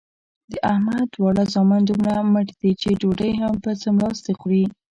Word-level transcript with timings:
د 0.51 0.53
احمد 0.71 1.05
دواړه 1.15 1.43
زامن 1.53 1.81
دومره 1.85 2.13
مټ 2.31 2.47
دي 2.61 2.71
چې 2.81 2.89
ډوډۍ 2.99 3.31
هم 3.41 3.53
په 3.63 3.69
څملاستې 3.81 4.31
خوري. 4.39 4.65